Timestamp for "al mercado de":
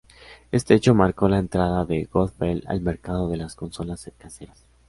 2.65-3.37